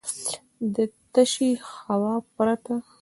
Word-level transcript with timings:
د 0.73 0.75
تشې 1.13 1.49
هوا 1.69 2.13
پرته. 2.35 2.75